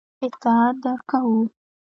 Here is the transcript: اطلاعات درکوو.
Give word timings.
اطلاعات 0.25 0.75
درکوو. 0.83 1.39